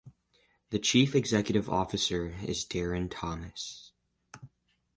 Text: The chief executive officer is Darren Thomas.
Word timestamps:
The 0.71 0.79
chief 0.79 1.13
executive 1.13 1.69
officer 1.69 2.35
is 2.41 2.65
Darren 2.65 3.07
Thomas. 3.11 3.91